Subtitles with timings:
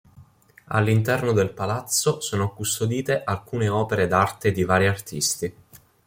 [0.69, 5.55] All'interno del palazzo sono custodite alcune opere d'arte di vari artisti.